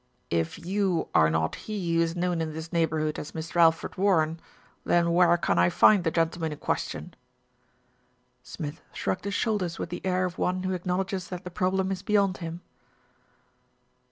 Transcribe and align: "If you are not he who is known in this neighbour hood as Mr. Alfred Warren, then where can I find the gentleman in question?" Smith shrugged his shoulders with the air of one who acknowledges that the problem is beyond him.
"If 0.31 0.57
you 0.57 1.09
are 1.13 1.29
not 1.29 1.53
he 1.53 1.93
who 1.95 2.01
is 2.01 2.15
known 2.15 2.41
in 2.41 2.53
this 2.53 2.73
neighbour 2.73 3.01
hood 3.01 3.19
as 3.19 3.33
Mr. 3.33 3.57
Alfred 3.57 3.97
Warren, 3.97 4.39
then 4.83 5.11
where 5.13 5.37
can 5.37 5.59
I 5.59 5.69
find 5.69 6.03
the 6.03 6.09
gentleman 6.09 6.51
in 6.51 6.57
question?" 6.57 7.13
Smith 8.41 8.81
shrugged 8.93 9.25
his 9.25 9.35
shoulders 9.35 9.77
with 9.77 9.89
the 9.89 10.03
air 10.03 10.25
of 10.25 10.39
one 10.39 10.63
who 10.63 10.73
acknowledges 10.73 11.27
that 11.27 11.43
the 11.43 11.51
problem 11.51 11.91
is 11.91 12.01
beyond 12.01 12.37
him. 12.37 12.61